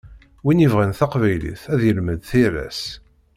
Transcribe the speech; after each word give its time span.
Win 0.43 0.61
yebɣan 0.63 0.91
taqbaylit 0.99 1.63
ad 1.73 1.81
yelmed 1.85 2.19
tira-s. 2.29 2.81